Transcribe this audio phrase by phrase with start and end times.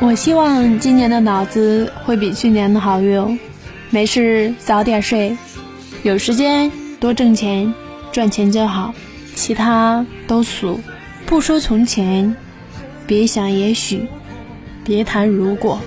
[0.00, 3.38] 我希望今年的脑子会比去年的好用
[3.90, 5.36] 没事早点睡
[6.02, 6.70] 有时间
[7.00, 7.72] 多挣钱
[8.12, 8.94] 赚钱就好
[9.34, 10.80] 其他都俗。
[11.28, 12.34] 不说从前
[13.06, 14.08] 别想也许
[14.82, 15.78] 别谈如果。